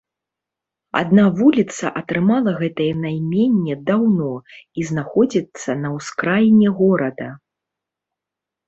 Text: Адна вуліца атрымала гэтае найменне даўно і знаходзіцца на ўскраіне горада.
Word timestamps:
Адна 1.01 1.25
вуліца 1.39 1.91
атрымала 2.01 2.51
гэтае 2.61 2.89
найменне 3.03 3.75
даўно 3.91 4.33
і 4.79 4.89
знаходзіцца 4.95 5.69
на 5.87 5.95
ўскраіне 5.99 6.69
горада. 6.83 7.29